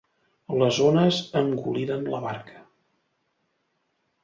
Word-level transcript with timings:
Les 0.61 0.79
ones 0.85 1.19
engoliren 1.41 2.09
la 2.15 2.23
barca. 2.25 2.65